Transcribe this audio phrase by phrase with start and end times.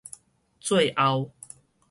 [0.59, 1.31] 最後